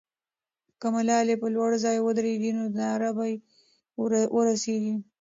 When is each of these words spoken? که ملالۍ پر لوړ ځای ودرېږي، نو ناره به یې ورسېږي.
که 0.79 0.87
ملالۍ 0.93 1.35
پر 1.41 1.49
لوړ 1.55 1.71
ځای 1.83 1.97
ودرېږي، 2.01 2.51
نو 2.57 2.63
ناره 2.79 3.09
به 3.17 3.25
یې 3.31 3.35
ورسېږي. 4.35 4.95